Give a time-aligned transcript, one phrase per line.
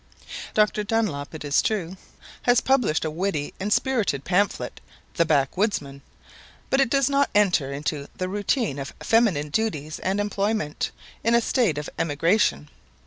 [0.55, 0.83] Dr.
[0.83, 1.95] Dunlop, it is true,
[2.41, 4.81] has published a witty and spirited pamphlet,
[5.13, 6.01] "The Backwoodsman,"
[6.71, 10.89] but it does not enter into the routine of feminine duties and employment,
[11.23, 12.69] in a state of emigration.